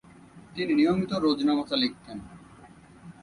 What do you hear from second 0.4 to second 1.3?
তিনি নিয়মিত